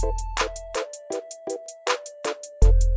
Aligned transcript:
Thank 0.00 0.14
you 0.37 0.37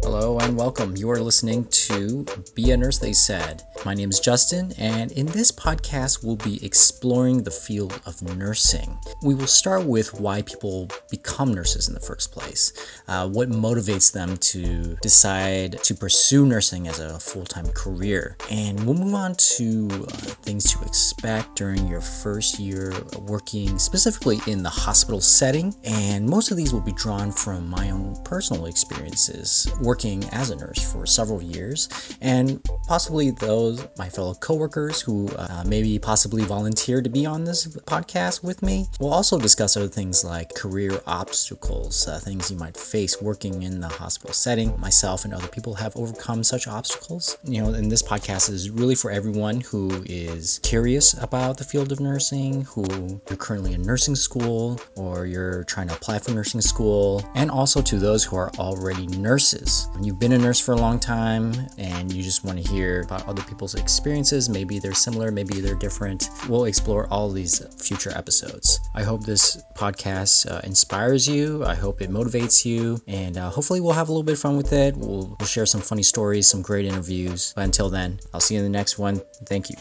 Hello 0.03 0.39
and 0.39 0.57
welcome. 0.57 0.97
You 0.97 1.11
are 1.11 1.19
listening 1.19 1.65
to 1.65 2.25
Be 2.55 2.71
a 2.71 2.77
Nurse, 2.77 2.97
They 2.97 3.13
Said. 3.13 3.61
My 3.85 3.93
name 3.93 4.09
is 4.09 4.19
Justin, 4.19 4.73
and 4.79 5.11
in 5.11 5.27
this 5.27 5.51
podcast, 5.51 6.23
we'll 6.23 6.37
be 6.37 6.63
exploring 6.65 7.43
the 7.43 7.51
field 7.51 7.99
of 8.07 8.19
nursing. 8.35 8.97
We 9.21 9.35
will 9.35 9.47
start 9.47 9.85
with 9.85 10.19
why 10.19 10.41
people 10.41 10.89
become 11.11 11.53
nurses 11.53 11.87
in 11.87 11.93
the 11.93 11.99
first 11.99 12.31
place, 12.31 12.73
uh, 13.07 13.29
what 13.29 13.49
motivates 13.49 14.11
them 14.11 14.37
to 14.37 14.95
decide 15.03 15.81
to 15.83 15.93
pursue 15.93 16.47
nursing 16.47 16.87
as 16.87 16.99
a 16.99 17.19
full 17.19 17.45
time 17.45 17.67
career, 17.69 18.37
and 18.49 18.83
we'll 18.83 18.95
move 18.95 19.13
on 19.13 19.35
to 19.35 19.87
uh, 19.91 20.07
things 20.41 20.71
to 20.73 20.83
expect 20.83 21.55
during 21.55 21.87
your 21.87 22.01
first 22.01 22.57
year 22.59 22.91
working 23.19 23.77
specifically 23.77 24.39
in 24.47 24.63
the 24.63 24.69
hospital 24.69 25.21
setting. 25.21 25.75
And 25.83 26.27
most 26.27 26.49
of 26.49 26.57
these 26.57 26.73
will 26.73 26.81
be 26.81 26.93
drawn 26.93 27.31
from 27.31 27.69
my 27.69 27.91
own 27.91 28.15
personal 28.23 28.65
experiences 28.65 29.71
working 29.91 30.23
as 30.31 30.51
a 30.51 30.55
nurse 30.55 30.81
for 30.89 31.05
several 31.05 31.43
years, 31.43 31.89
and 32.21 32.63
possibly 32.87 33.29
those 33.29 33.85
my 33.97 34.07
fellow 34.07 34.33
coworkers 34.35 35.01
who 35.01 35.27
uh, 35.35 35.65
maybe 35.67 35.99
possibly 35.99 36.43
volunteered 36.45 37.03
to 37.03 37.09
be 37.09 37.25
on 37.25 37.43
this 37.43 37.67
podcast 37.93 38.41
with 38.41 38.63
me. 38.63 38.85
We'll 39.01 39.13
also 39.13 39.37
discuss 39.37 39.75
other 39.75 39.89
things 39.89 40.23
like 40.23 40.55
career 40.55 41.01
obstacles, 41.07 42.07
uh, 42.07 42.19
things 42.19 42.49
you 42.49 42.55
might 42.55 42.77
face 42.77 43.21
working 43.21 43.63
in 43.63 43.81
the 43.81 43.89
hospital 43.89 44.33
setting. 44.33 44.79
Myself 44.79 45.25
and 45.25 45.33
other 45.33 45.49
people 45.49 45.73
have 45.73 45.93
overcome 45.97 46.41
such 46.41 46.69
obstacles. 46.69 47.37
You 47.43 47.61
know, 47.61 47.73
and 47.73 47.91
this 47.91 48.01
podcast 48.01 48.49
is 48.49 48.69
really 48.69 48.95
for 48.95 49.11
everyone 49.11 49.59
who 49.59 50.03
is 50.05 50.61
curious 50.63 51.21
about 51.21 51.57
the 51.57 51.65
field 51.65 51.91
of 51.91 51.99
nursing, 51.99 52.61
who 52.63 52.85
you're 53.27 53.37
currently 53.37 53.73
in 53.73 53.81
nursing 53.81 54.15
school, 54.15 54.79
or 54.95 55.25
you're 55.25 55.65
trying 55.65 55.89
to 55.89 55.95
apply 55.95 56.19
for 56.19 56.31
nursing 56.31 56.61
school, 56.61 57.29
and 57.35 57.51
also 57.51 57.81
to 57.81 57.99
those 57.99 58.23
who 58.23 58.37
are 58.37 58.51
already 58.57 59.07
nurses. 59.07 59.80
You've 60.01 60.19
been 60.19 60.33
a 60.33 60.37
nurse 60.37 60.59
for 60.59 60.73
a 60.73 60.77
long 60.77 60.99
time 60.99 61.53
and 61.77 62.11
you 62.11 62.23
just 62.23 62.43
want 62.43 62.63
to 62.63 62.69
hear 62.69 63.01
about 63.01 63.27
other 63.27 63.41
people's 63.43 63.75
experiences. 63.75 64.49
Maybe 64.49 64.79
they're 64.79 64.93
similar, 64.93 65.31
maybe 65.31 65.61
they're 65.61 65.75
different. 65.75 66.29
We'll 66.47 66.65
explore 66.65 67.07
all 67.07 67.29
these 67.29 67.59
future 67.81 68.11
episodes. 68.15 68.79
I 68.95 69.03
hope 69.03 69.23
this 69.23 69.63
podcast 69.75 70.49
uh, 70.49 70.61
inspires 70.63 71.27
you. 71.27 71.63
I 71.65 71.75
hope 71.75 72.01
it 72.01 72.09
motivates 72.09 72.65
you. 72.65 73.01
And 73.07 73.37
uh, 73.37 73.49
hopefully, 73.49 73.81
we'll 73.81 73.93
have 73.93 74.09
a 74.09 74.11
little 74.11 74.23
bit 74.23 74.33
of 74.33 74.39
fun 74.39 74.57
with 74.57 74.73
it. 74.73 74.95
We'll, 74.95 75.35
we'll 75.39 75.47
share 75.47 75.65
some 75.65 75.81
funny 75.81 76.03
stories, 76.03 76.47
some 76.47 76.61
great 76.61 76.85
interviews. 76.85 77.53
But 77.55 77.65
until 77.65 77.89
then, 77.89 78.19
I'll 78.33 78.39
see 78.41 78.55
you 78.55 78.59
in 78.59 78.65
the 78.65 78.77
next 78.77 78.99
one. 78.99 79.21
Thank 79.45 79.69
you. 79.69 79.75